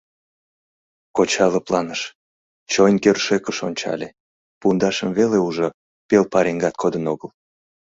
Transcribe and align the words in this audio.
Коча 1.15 1.45
лыпланыш, 1.53 2.01
чойн 2.71 2.95
кӧршӧкыш 3.03 3.57
ончале— 3.67 4.07
пундашым 4.59 5.09
веле 5.17 5.37
ужо, 5.47 5.67
пел 6.07 6.23
пареҥгат 6.31 6.75
кодын 6.81 7.05
огыл. 7.13 7.29